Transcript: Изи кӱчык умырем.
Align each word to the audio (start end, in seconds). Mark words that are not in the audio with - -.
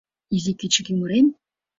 Изи 0.35 0.53
кӱчык 0.59 0.87
умырем. 0.93 1.27